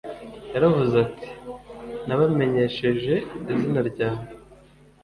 [0.53, 1.29] yaravuze ati:
[2.07, 3.13] «Nabamenyesheje
[3.53, 4.25] izina ryawe».